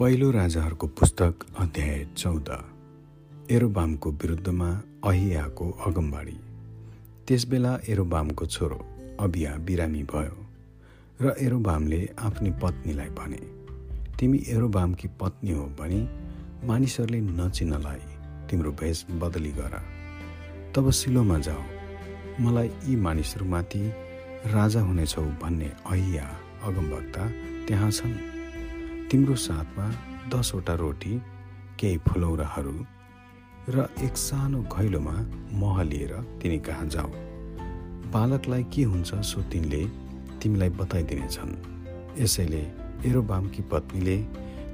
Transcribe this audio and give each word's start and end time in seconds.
पहिलो 0.00 0.30
राजाहरूको 0.30 0.86
पुस्तक 0.86 1.34
अध्याय 1.58 2.04
चौध। 2.16 2.48
एरोबामको 3.50 4.10
विरुद्धमा 4.10 4.68
अहियाको 5.04 5.70
अगमबाडी। 5.86 6.36
त्यसबेला 7.28 7.80
एरोबामको 7.88 8.46
छोरो 8.46 8.78
अबिया 9.20 9.56
बिरामी 9.56 10.02
भयो 10.02 10.46
र 11.20 11.34
एरोबामले 11.38 12.08
आफ्नी 12.18 12.50
पत्नीलाई 12.50 13.08
भने 13.08 13.42
तिमी 14.16 14.42
एरोबामकी 14.48 15.08
पत्नी 15.20 15.52
हो 15.52 15.64
भने 15.80 16.00
मानिसहरूले 16.66 17.20
नचिन्नलाई 17.20 18.02
तिम्रो 18.50 18.72
भेष 18.72 19.04
बदली 19.10 19.52
गर। 19.52 19.78
तब 20.76 20.90
सिलोमा 20.90 21.38
जाऊ। 21.38 21.62
मलाई 22.40 22.70
यी 22.88 22.96
मानिसहरूमाथि 22.96 23.84
राजा 24.48 24.80
हुनेछौ 24.80 25.22
भन्ने 25.22 25.72
अहिया 25.86 26.36
अगमवक्ता 26.64 27.30
त्यहाँ 27.68 27.90
छन्। 27.90 28.39
तिम्रो 29.10 29.34
साथमा 29.34 29.84
दसवटा 30.30 30.74
रोटी 30.74 31.14
केही 31.78 31.96
फुलौराहरू 31.98 32.74
र 33.68 33.86
एक 34.06 34.16
सानो 34.16 34.60
घैलोमा 34.62 35.14
मह 35.52 35.82
लिएर 35.82 36.12
तिनी 36.42 36.58
कहाँ 36.58 36.86
जाऊ? 36.86 37.10
बालकलाई 38.14 38.62
के 38.70 38.82
हुन्छ 38.82 39.14
सो 39.30 39.42
तिनले 39.42 39.82
तिमीलाई 40.38 40.70
बताइदिनेछन्। 40.78 41.52
यसैले 42.22 42.62
एरोबामकी 43.10 43.62
पत्नीले 43.62 44.16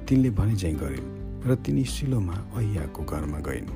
तिनले 0.05 0.29
भने 0.29 0.55
चाहिँ 0.55 0.77
गरिन् 0.77 1.09
र 1.47 1.55
तिनी 1.65 1.83
सिलोमा 1.85 2.37
अहियाको 2.53 3.03
घरमा 3.03 3.39
गइन्। 3.39 3.73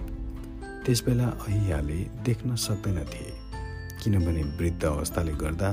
त्यसबेला 0.85 1.27
अहियाले 1.41 1.99
देख्न 2.21 2.55
सक्दैनथे 2.67 3.25
किनभने 4.03 4.43
वृद्ध 4.61 4.83
अवस्थाले 4.85 5.33
गर्दा 5.41 5.69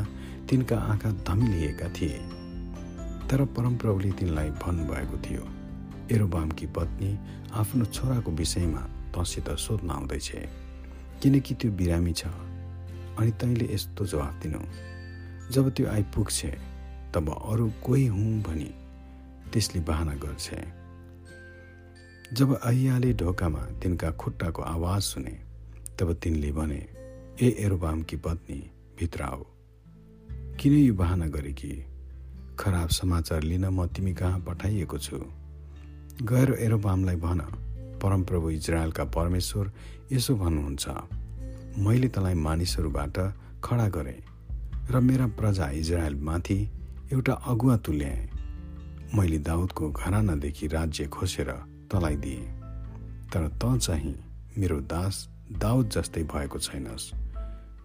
तिनका 0.49 0.77
आँखा 0.93 1.11
धमिलिएका 1.29 1.89
थिए। 1.93 2.38
तर 3.31 3.45
परमप्रभुले 3.45 4.11
तिनलाई 4.13 4.51
भन्नुभएको 4.51 5.17
थियो 5.21 5.45
एरोबामकी 6.17 6.67
पत्नी 6.67 7.11
आफ्नो 7.53 7.85
छोराको 7.85 8.31
विषयमा 8.33 8.81
तँसित 9.15 9.51
सोध्न 9.59 9.91
आउँदैछ 9.91 10.29
किनकि 11.23 11.55
त्यो 11.55 11.71
बिरामी 11.73 12.13
छ। 12.13 12.27
अनि 13.19 13.31
तैँले 13.41 13.67
यस्तो 13.75 14.07
जवाफ 14.07 14.35
दिनु 14.43 14.61
जब 15.53 15.69
त्यो 15.75 15.87
आइपुग्छ 15.89 16.47
तब 17.15 17.29
अरू 17.29 17.69
कोही 17.85 18.07
हुँ 18.07 18.43
भनी 18.43 18.71
त्यसले 19.53 19.81
बाहना 19.81 20.15
गर्छ। 20.25 20.49
जब 22.33 22.57
अहियाले 22.57 23.13
ढोकामा 23.13 23.63
तिनका 23.83 24.11
खुट्टाको 24.11 24.63
आवाज 24.63 25.03
सुने 25.03 25.35
तब 26.01 26.13
तिनले 26.23 26.53
भने 26.53 26.81
ए 27.43 27.49
एरोबामकी 27.61 28.17
पत्नी 28.17 28.61
भित्र 28.99 29.23
आऊ। 29.23 29.45
किन 30.61 30.73
यो 30.73 30.95
बाहना 30.95 31.27
गरे 31.27 31.53
कि? 31.53 31.73
खराब 32.59 32.89
समाचार 32.89 33.43
लिन 33.43 33.65
म 33.65 33.87
तिमी 33.87 34.15
कहाँ 34.15 34.41
पठाइएको 34.41 34.99
छु? 34.99 35.19
गएर 36.23 36.53
एरोबामलाई 36.53 37.17
भन। 37.17 37.41
परमप्रभु 38.03 38.51
इजरायलका 38.51 39.05
परमेश्वर 39.05 39.71
यसो 40.13 40.35
भन्नुहुन्छ। 40.35 40.89
मैले 41.79 42.09
तँलाई 42.09 42.35
मानिसहरूबाट 42.35 43.19
खडा 43.65 43.89
गरेँ 43.89 44.23
र 44.91 45.01
मेरा 45.01 45.27
प्रजा 45.27 45.71
इजरायलमाथि 45.71 46.59
एउटा 47.13 47.33
अगुवा 47.33 47.77
तुल्याएँ। 47.77 48.29
मैले 49.15 49.39
दाउदको 49.39 49.91
घरानादेखि 49.91 50.67
राज्य 50.67 51.07
खोसेर 51.07 51.51
तँलाई 51.93 52.17
दिएँ। 52.17 52.47
तर 53.33 53.49
त 53.65 53.79
चाहिँ 53.79 54.15
मेरो 54.59 54.81
दास 54.81 55.29
दाउद 55.53 55.91
जस्तै 55.91 56.23
भएको 56.23 56.59
छैनस्। 56.59 57.13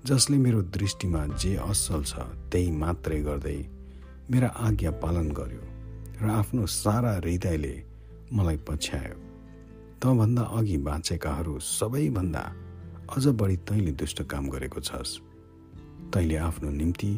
जसले 0.06 0.38
मेरो 0.38 0.62
दृष्टिमा 0.62 1.26
जे 1.28 1.56
असल 1.56 2.04
छ 2.04 2.16
त्यही 2.52 2.72
मात्रै 2.72 3.22
गर्दै 3.22 3.83
मेरा 4.32 4.48
आज्ञा 4.48 4.92
पालन 5.04 5.32
गर्यो 5.32 5.64
र 6.22 6.30
आफ्नो 6.32 6.66
सारा 6.66 7.12
हृदयले 7.14 7.74
मलाई 8.34 8.58
पछ्यायो। 8.68 9.18
तँभन्दा 10.00 10.42
अघि 10.58 10.78
बाँचेकाहरू 10.78 11.59
सबैभन्दा 11.59 12.44
अझ 13.16 13.25
बढी 13.40 13.58
तैँले 13.68 13.92
दुष्ट 13.92 14.22
काम 14.31 14.47
गरेको 14.50 14.80
छस्। 14.80 15.20
तैँले 16.14 16.36
आफ्नो 16.38 16.70
निम्ति 16.72 17.12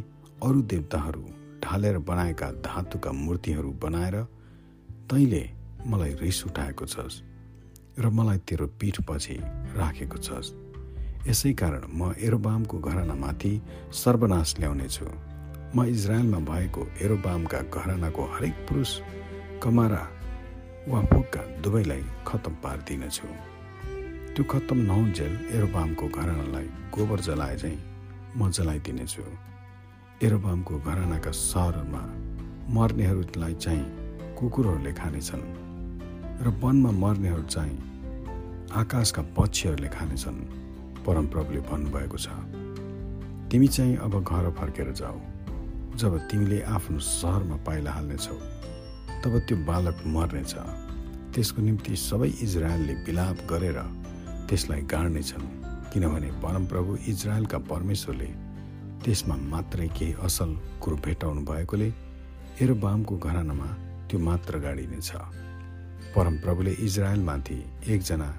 अरू 0.43 0.61
देवताहरू 0.61 1.23
ढालेर 1.63 1.97
बनाएका 2.09 2.51
धातुका 2.65 3.11
मूर्तिहरू 3.11 3.71
बनाएर 3.83 4.15
तैँले 5.09 5.43
मलाई 5.85 6.13
रिस 6.21 6.45
उठाएको 6.45 6.85
छस् 6.85 7.21
र 8.01 8.09
मलाई 8.09 8.37
तेरो 8.49 8.67
पीठपछि 8.81 9.37
राखेको 9.77 10.17
छस्। 10.17 10.53
यसै 11.29 11.53
कारण 11.53 11.85
म 11.93 12.13
एरोबामको 12.17 12.79
घरनामाथि 12.79 13.53
सर्वनाश 13.93 14.55
ल्याउनेछु। 14.59 15.34
म 15.75 15.83
इजरायलमा 15.91 16.39
भएको 16.39 16.81
एरोबामका 17.03 17.59
घरानाको 17.67 18.23
हरेक 18.33 18.53
पुरुष 18.67 18.91
कमारा 19.63 20.03
वा 20.87 20.99
फुक्का 21.11 21.41
दुवैलाई 21.63 22.03
खत्तम 22.27 22.53
पारिदिनेछु। 22.63 23.27
त्यो 24.35 24.43
खत्तम 24.51 24.79
नहुन्जेल 24.89 25.33
एरोबामको 25.51 26.07
घरानालाई 26.07 26.67
गोबर 26.95 27.19
जलाए 27.27 27.55
चाहिँ 27.57 27.79
म 28.37 28.49
जलाइदिनेछु। 28.55 29.23
एरोबामको 30.23 30.79
घरानाका 30.79 31.31
सहरहरूमा 31.43 32.03
मर्नेहरूलाई 32.71 33.53
चाहिँ 33.59 33.83
कुकुरहरूले 34.39 34.93
खानेछन् 34.95 35.45
र 36.39 36.55
वनमा 36.63 36.91
मर्नेहरू 37.03 37.43
चाहिँ 37.51 37.77
आकाशका 38.79 39.21
पक्षीहरूले 39.35 39.89
खानेछन् 39.91 40.39
परमप्रभुले 41.03 41.61
भन्नुभएको 41.69 42.17
छ। 42.17 42.27
तिमी 43.51 43.67
चाहिँ 43.67 43.95
अब 43.97 44.23
घर 44.23 44.51
फर्केर 44.55 44.91
जाऊ। 45.03 45.34
जब 45.95 46.17
तिमीले 46.27 46.61
आफ्नो 46.67 46.99
सहरमा 46.99 47.55
पाइला 47.65 47.91
हाल्नेछौ 47.91 48.35
तब 49.23 49.33
त्यो 49.47 49.57
बालक 49.65 49.97
मर्नेछ। 50.05 50.53
त्यसको 51.33 51.61
निम्ति 51.61 51.95
सबै 51.95 52.27
इजरायलले 52.45 52.93
विलाप 53.05 53.37
गरेर 53.49 53.77
त्यसलाई 54.47 54.81
गाड्नेछन् 54.91 55.45
किनभने 55.91 56.29
परमप्रभु 56.43 56.91
इजरायलका 57.11 57.57
परमेश्वरले 57.71 58.29
त्यसमा 59.03 59.35
मात्रै 59.51 59.87
केही 59.97 60.13
असल 60.27 60.49
कुरो 60.83 60.95
भेटाउनु 61.05 61.41
भएकोले 61.49 61.89
एरोबामको 62.61 63.17
घरानामा 63.17 63.67
त्यो 64.07 64.19
मात्र 64.19 64.59
गाडिनेछ। 64.65 65.11
परमप्रभुले 66.15 66.73
इजरायलमाथि 66.87 67.57
एकजना 67.93 68.29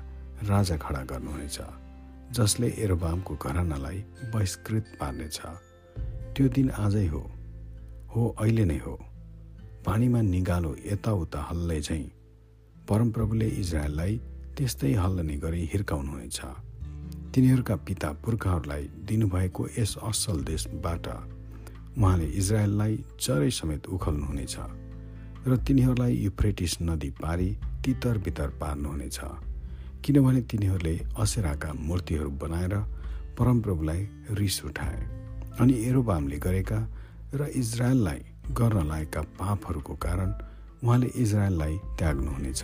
राजा 0.51 0.77
खडा 0.85 1.03
गर्नुहुनेछ 1.11 1.59
जसले 2.37 2.69
एरोबामको 2.85 3.33
घरानालाई 3.41 3.99
बहिष्कृत 4.35 4.85
पार्नेछ। 5.01 5.39
त्यो 6.35 6.49
दिन 6.57 6.71
आजै 6.85 7.07
हो। 7.07 7.23
हो 8.17 8.27
अहिले 8.41 8.65
नै 8.65 8.79
हो। 8.79 8.95
पानीमा 9.87 10.21
निगालो 10.25 10.71
यताउता 10.85 11.41
हल्लै 11.49 11.81
झैँ 11.81 12.05
परमप्रभुले 12.89 13.49
इजरायललाई 13.63 14.15
त्यस्तै 14.57 14.93
हल्लने 14.95 15.37
गरी 15.37 15.63
हिर्काउनुहुनेछ। 15.73 16.39
तिनीहरूका 17.33 17.77
पिता 17.87 18.09
पुर्खाहरूलाई 18.25 18.85
दिनुभएको 19.09 19.63
यस 19.79 19.93
असल 20.03 20.39
देशबाट 20.49 21.07
उहाँले 21.99 22.27
इजरायललाई 22.41 22.95
चरै 23.21 23.51
समेत 23.51 23.87
उखल्नुहुनेछ 23.87 24.57
र 25.47 25.57
तिनीहरूलाई 25.67 26.13
युफ्रेटिस 26.17 26.73
नदी 26.83 27.11
पारी 27.23 27.51
तितर 27.85 28.19
बितर 28.25 28.49
पार्नुहुनेछ 28.61 29.19
किनभने 30.05 30.41
तिनीहरूले 30.51 30.97
असेराका 31.21 31.71
मूर्तिहरू 31.89 32.31
बनाएर 32.43 32.75
परमप्रभुलाई 33.39 34.03
रिस 34.41 34.65
उठाए। 34.65 35.01
अनि 35.61 35.75
एरोबामले 35.85 36.39
गरेका 36.39 36.79
र 37.37 37.47
इजरायललाई 37.55 38.21
गर्न 38.53 38.87
लागेका 38.87 39.21
पापहरूको 39.39 39.95
कारण 39.95 40.31
उहाँले 40.85 41.07
इजरायललाई 41.07 41.75
त्याग्नुहुनेछ। 41.99 42.63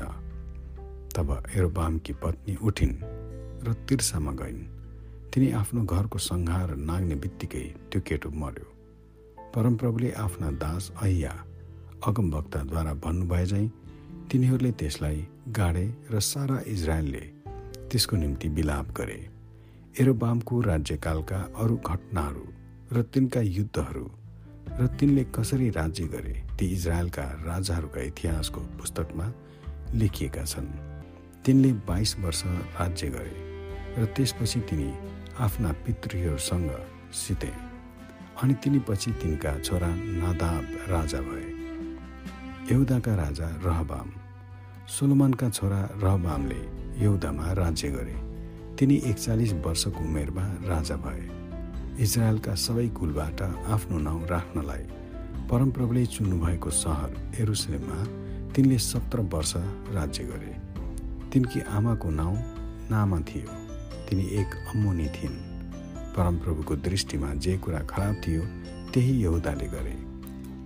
तब 1.14 1.28
एरोबामकी 1.56 2.12
पत्नी 2.12 2.54
उठिन् 2.56 2.94
र 3.66 3.72
तिर्सामा 3.88 4.32
गइन्। 4.32 4.60
तिनी 5.32 5.50
आफ्नो 5.52 5.82
घरको 5.84 6.18
सङ्घार 6.18 6.74
नाग्ने 6.88 7.14
बित्तिकै 7.14 7.64
त्यो 7.90 8.00
केटो 8.00 8.30
मर्यो। 8.30 8.68
परमप्रभुले 9.54 10.10
आफ्ना 10.24 10.50
दास 10.62 10.92
अहिया 11.02 11.32
अगमभक्तद्वारा 12.06 12.92
भन्नुभए 12.94 13.68
तिनीहरूले 14.30 14.72
त्यसलाई 14.72 15.18
गाडे 15.48 15.86
र 16.10 16.20
सारा 16.20 16.58
इजरायलले 16.66 17.24
त्यसको 17.90 18.16
निम्ति 18.16 18.48
विलाप 18.48 18.86
गरे। 18.96 19.20
एरोबामको 20.00 20.60
राज्यकालका 20.60 21.38
अरू 21.60 21.76
घटनाहरू 21.76 22.44
र 22.92 23.02
तिनका 23.02 23.40
युद्धहरू 23.40 24.04
र 24.72 24.86
तिनले 25.00 25.24
कसरी 25.34 25.68
राज्य 25.70 26.04
गरे 26.04 26.34
ती 26.58 26.66
इजरायलका 26.66 27.22
राजाहरूका 27.44 28.00
इतिहासको 28.00 28.60
पुस्तकमा 28.78 29.26
लेखिएका 29.94 30.44
छन्। 30.44 30.66
तिनले 31.44 31.72
बाइस 31.88 32.16
वर्ष 32.18 32.42
राज्य 32.46 33.08
गरे 33.08 33.34
र 33.98 34.04
त्यसपछि 34.16 34.60
तिनी 34.60 34.88
आफ्ना 35.38 35.72
पितृहरूसँग 35.84 36.70
सिते 37.12 37.52
अनि 38.42 38.54
तिनीपछि 38.54 39.10
तिनका 39.12 39.52
छोरा 39.58 39.88
नादाब 39.94 40.64
राजा 40.88 41.20
भए। 41.20 41.46
यहुदाका 42.72 43.14
राजा 43.14 43.48
रहबाम 43.64 44.08
सोलोमनका 44.88 45.48
छोरा 45.50 45.80
रहबामले 45.94 46.60
यहुदामा 47.04 47.52
राज्य 47.52 47.88
गरे। 47.90 48.16
तिनी 48.76 48.96
एकचालिस 49.04 49.52
वर्षको 49.52 50.00
उमेरमा 50.00 50.44
राजा 50.64 50.96
भए। 50.96 51.41
इजरायलका 52.00 52.54
सबै 52.54 52.88
कुलबाट 52.88 53.42
आफ्नो 53.42 53.98
नाउँ 53.98 54.26
राख्नलाई 54.26 54.84
परमप्रभुले 55.50 56.04
चुन्नुभएको 56.06 56.70
सहर 56.70 57.10
एरुसलेममा 57.40 57.98
तिनले 58.52 58.78
सत्र 58.78 59.20
वर्ष 59.20 59.52
राज्य 59.92 60.24
गरे। 60.24 60.52
तिनकी 61.32 61.60
आमाको 61.60 62.10
नाउँ 62.10 62.36
नामा 62.90 63.20
थियो। 63.20 63.48
तिनी 64.08 64.24
एक 64.40 64.54
अम्मोनी 64.74 65.06
थिइन्। 65.06 65.36
परमप्रभुको 66.16 66.76
दृष्टिमा 66.76 67.34
जे 67.34 67.58
कुरा 67.58 67.78
खराब 67.78 68.14
थियो 68.26 68.42
त्यही 68.92 69.22
यहुदाले 69.22 69.66
गरे। 69.66 69.96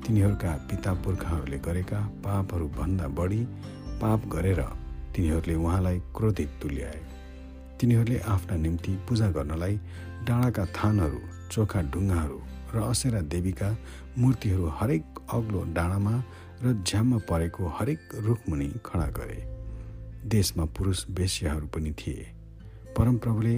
तिनीहरूका 0.07 0.53
पिता 0.71 0.95
पुर्खाहरूले 0.95 1.59
गरेका 1.59 2.01
पापहरू 2.25 2.69
भन्दा 2.69 3.09
बढी 3.09 3.43
पाप 3.99 4.27
गरेर 4.29 4.61
तिनीहरूले 5.15 5.55
उहाँलाई 5.55 5.99
क्रोधित 6.17 6.51
तुल्याए। 6.63 7.01
तिनीहरूले 7.81 8.19
आफ्ना 8.35 8.57
निम्ति 8.57 8.93
पूजा 9.09 9.29
गर्नलाई 9.31 9.75
डाँडाका 10.27 10.65
थानहरू 10.77 11.21
चोखा 11.53 11.81
ढुङ्गाहरू 11.93 12.39
र 12.75 12.77
असेरा 12.83 13.21
देवीका 13.33 13.69
मूर्तिहरू 14.19 14.67
हरेक 14.79 15.05
अग्लो 15.37 15.61
डाँडामा 15.77 16.15
र 16.63 16.73
झ्याममा 16.83 17.19
परेको 17.29 17.69
हरेक 17.79 18.01
रुखमुनि 18.27 18.69
खडा 18.87 19.09
गरे। 19.19 19.41
देशमा 20.29 20.65
पुरुष 20.77 21.05
वेश्याहरू 21.11 21.67
पनि 21.67 21.93
थिए। 21.93 22.27
परमप्रभुले 22.97 23.57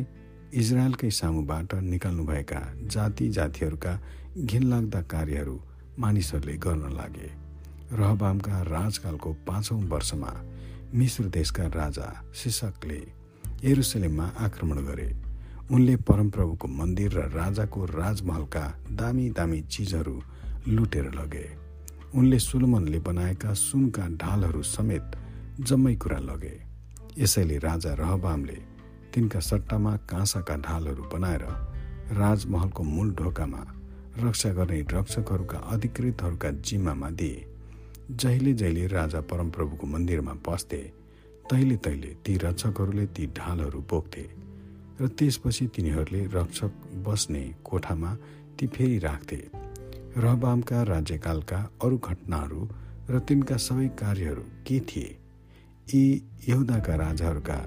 इजरायलकै 0.52 1.10
सामुबाट 1.10 1.74
निकाल्नुभएका 1.84 2.60
जाति 2.94 3.28
जातिहरूका 3.28 3.92
घिनलाग्दा 4.38 5.00
कार्यहरू 5.02 5.56
मानिसहरूले 5.98 6.56
गर्न 6.56 6.84
लागे। 6.92 7.30
रहबामका 7.92 8.62
राजकालको 8.68 9.32
पाँचौँ 9.46 9.80
वर्षमा 9.88 10.32
मिश्र 10.94 11.24
देशका 11.28 11.66
राजा 11.72 12.08
सिसकले 12.34 13.00
एरुसलेममा 13.64 14.24
आक्रमण 14.38 14.78
गरे। 14.86 15.08
उनले 15.70 15.96
परमप्रभुको 15.98 16.68
मन्दिर 16.68 17.12
र 17.12 17.28
राजाको 17.30 17.84
राजमहलका 17.84 18.62
दामी 18.90 19.28
दामी 19.30 19.60
चिजहरू 19.62 20.20
लुटेर 20.68 21.10
लगे। 21.14 21.46
उनले 22.14 22.38
सुलमनले 22.38 22.98
बनाएका 22.98 23.52
सुनका 23.54 24.06
ढालहरू 24.16 24.62
समेत 24.62 25.16
जम्मै 25.60 25.94
कुरा 25.94 26.18
लगे। 26.18 26.54
यसैले 27.18 27.58
राजा 27.58 27.94
रहबामले 27.94 28.58
तिनका 29.14 29.40
सट्टामा 29.40 29.96
काँसाका 30.10 30.56
ढालहरू 30.56 31.02
बनाएर 31.12 31.44
राजमहलको 32.14 32.82
मूल 32.84 33.10
ढोकामा 33.14 33.62
रक्षा 34.18 34.50
गर्ने 34.52 34.80
रक्षकहरूका 34.92 35.58
अधिकृतहरूका 35.58 36.50
जिम्मामा 36.50 37.10
दिए। 37.10 37.46
जहिले 38.10 38.52
जहिले 38.54 38.86
राजा 38.86 39.20
परमप्रभुको 39.20 39.86
मन्दिरमा 39.86 40.34
पस्थे 40.46 40.80
तैले 41.50 41.76
तैले 41.76 42.10
ती 42.24 42.36
रक्षकहरूले 42.36 43.06
ती 43.06 43.26
ढालहरू 43.26 43.80
बोक्थे 43.80 44.24
र 45.00 45.06
त्यसपछि 45.08 45.66
तिनीहरूले 45.66 46.22
रक्षक 46.26 46.72
बस्ने 47.06 47.42
कोठामा 47.64 48.10
ती 48.58 48.66
फेरि 48.66 48.98
राख्थे। 48.98 49.40
रहबामका 50.16 50.82
राज्यकालका 50.82 51.58
अरू 51.84 51.98
घटनाहरू 51.98 52.68
र 53.10 53.18
तिनका 53.18 53.56
सबै 53.56 53.88
कार्यहरू 53.88 54.42
के 54.66 54.80
थिए? 54.80 55.16
यी 55.88 56.02
यहुदाका 56.48 56.94
राजाहरूका 56.94 57.58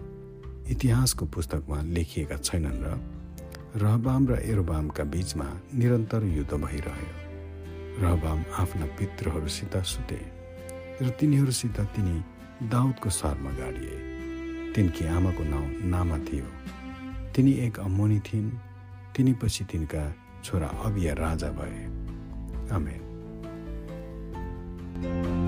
इतिहासको 0.70 1.26
पुस्तकमा 1.26 1.82
लेखिएका 1.82 2.38
छैनन् 2.38 2.84
र 2.84 2.90
रहबाम 3.82 4.28
र 4.28 4.40
एरोबामका 4.44 5.04
बीचमा 5.04 5.48
निरन्तर 5.76 6.24
युद्ध 6.38 6.54
भइरह्यो। 6.54 7.12
रहबाम 8.02 8.40
आफ्ना 8.54 8.86
पितृहरूसित 8.86 9.78
सुते 9.78 10.20
र 11.02 11.10
तिनीहरूसित 11.10 11.80
तिनी 11.96 12.18
दाउदको 12.70 13.10
सहरमा 13.10 13.52
गाडिए। 13.52 14.12
तिनकी 14.76 15.06
आमाको 15.06 15.44
नाउँ 15.44 15.90
नामा 15.90 16.18
थियो। 16.18 16.46
तिनी 17.36 17.52
एक 17.52 17.80
अम्मोनी 17.80 18.20
थिइन्। 18.20 18.52
तिनी 19.16 19.34
पछि 19.34 19.64
तिनका 19.64 20.16
छोरा 20.44 20.68
अबिया 20.68 21.14
राजा 21.14 21.48
भए। 21.48 21.86
आमेन। 22.76 25.41